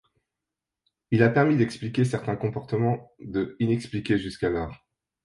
Il 1.11 1.21
a 1.21 1.29
permis 1.29 1.57
d'expliquer 1.57 2.05
certains 2.05 2.35
comportements 2.35 3.11
de 3.19 3.55
inexpliqués 3.59 4.17
jusqu'alors. 4.17 4.73